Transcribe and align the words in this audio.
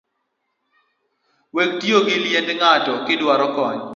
Wek 1.55 1.71
tiyo 1.79 1.99
gi 2.07 2.15
liend 2.23 2.49
ng’ato 2.59 2.93
kiduaro 3.05 3.47
kony 3.55 3.81